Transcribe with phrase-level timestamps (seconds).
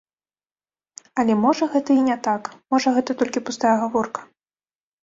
[1.23, 4.31] Але можа гэта і не так, можа гэта толькі пустая гаворка.